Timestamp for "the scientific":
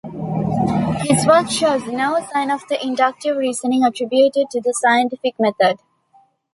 4.59-5.35